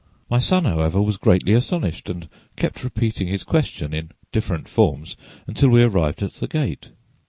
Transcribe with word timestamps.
My 0.31 0.39
son, 0.39 0.65
however, 0.65 0.99
was 0.99 1.17
greatly 1.17 1.53
astonished 1.53 2.09
and 2.09 2.27
kept 2.55 2.83
repeating 2.83 3.27
his 3.27 3.43
question 3.43 3.93
in 3.93 4.09
different 4.31 4.67
forms 4.67 5.15
until 5.45 5.69
we 5.69 5.83
arrived 5.83 6.23
at 6.23 6.33
the 6.33 6.47
gate. 6.47 6.89